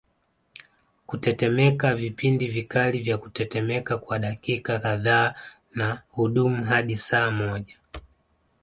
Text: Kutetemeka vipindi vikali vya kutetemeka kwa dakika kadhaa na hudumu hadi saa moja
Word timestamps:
Kutetemeka 1.05 1.95
vipindi 1.95 2.47
vikali 2.47 2.99
vya 2.99 3.17
kutetemeka 3.17 3.97
kwa 3.97 4.19
dakika 4.19 4.79
kadhaa 4.79 5.35
na 5.75 6.01
hudumu 6.09 6.63
hadi 6.65 6.97
saa 6.97 7.31
moja 7.31 7.77